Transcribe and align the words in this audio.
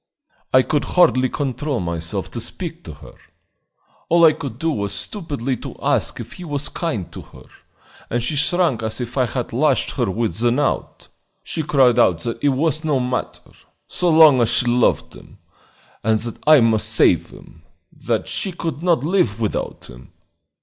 I 0.51 0.63
could 0.63 0.83
hardly 0.83 1.29
control 1.29 1.79
myself 1.79 2.31
to 2.31 2.39
speak 2.39 2.83
to 2.85 2.93
her. 2.93 3.13
All 4.09 4.25
I 4.25 4.33
could 4.33 4.57
do 4.57 4.71
was 4.71 4.93
stupidly 4.93 5.55
to 5.57 5.75
ask 5.79 6.19
if 6.19 6.31
he 6.33 6.43
was 6.43 6.69
kind 6.69 7.11
to 7.11 7.21
her, 7.21 7.43
and 8.09 8.23
she 8.23 8.35
shrank 8.35 8.81
as 8.81 8.99
if 8.99 9.15
I 9.15 9.27
had 9.27 9.53
lashed 9.53 9.91
her 9.91 10.09
with 10.09 10.39
the 10.39 10.49
knout. 10.49 11.07
She 11.43 11.61
cried 11.61 11.99
out 11.99 12.21
that 12.21 12.39
it 12.41 12.49
was 12.49 12.83
no 12.83 12.99
matter, 12.99 13.51
so 13.87 14.09
long 14.09 14.41
as 14.41 14.49
she 14.51 14.65
loved 14.65 15.13
him, 15.13 15.37
and 16.03 16.17
that 16.21 16.39
I 16.47 16.61
must 16.61 16.89
save 16.89 17.29
him: 17.29 17.61
that 17.95 18.27
she 18.27 18.51
could 18.53 18.81
not 18.81 19.03
live 19.03 19.39
without 19.39 19.85
him. 19.85 20.13